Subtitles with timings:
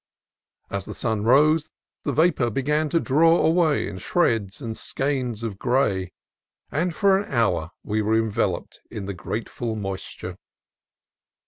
[0.71, 1.69] As the sun rose,
[2.05, 6.11] the vapor began to draw away in shreds and skeins of gray,
[6.71, 10.37] and for an hour we were enveloped in the grateful moisture.